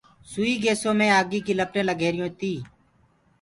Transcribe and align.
سئي 0.31 0.53
گيسو 0.63 0.89
مي 0.99 1.07
آگيٚ 1.19 1.45
ڪيٚ 1.45 1.57
لپٽينٚ 1.59 1.87
لگ 1.89 1.99
رهيريونٚ 2.01 2.35
تي۔ 2.39 2.53